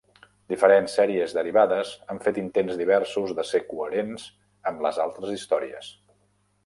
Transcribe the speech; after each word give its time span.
Diferents 0.53 0.93
sèries 0.99 1.35
derivades 1.39 1.91
han 2.13 2.21
fet 2.25 2.39
intents 2.43 2.79
diversos 2.79 3.35
de 3.41 3.45
ser 3.51 3.61
coherents 3.75 4.27
amb 4.73 4.83
les 4.87 5.01
altres 5.05 5.35
històries. 5.37 5.93